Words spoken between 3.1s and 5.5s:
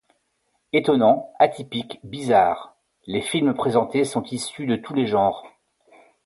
films présentés sont issus de tous les genres.